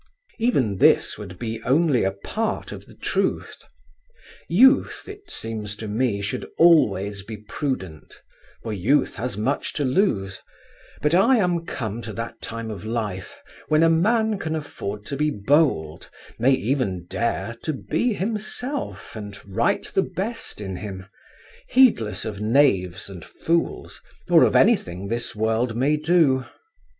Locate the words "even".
0.39-0.79, 16.53-17.05